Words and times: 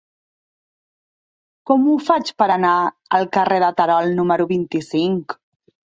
Com 1.69 1.85
ho 1.91 1.97
faig 2.07 2.31
per 2.43 2.47
anar 2.55 2.73
al 3.19 3.29
carrer 3.37 3.61
de 3.65 3.73
Terol 3.83 4.11
número 4.21 4.49
vint-i-cinc? 4.57 5.37